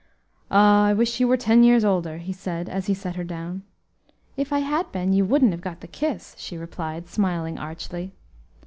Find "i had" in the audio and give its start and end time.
4.51-4.91